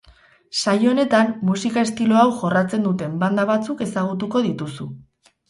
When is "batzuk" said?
3.53-3.87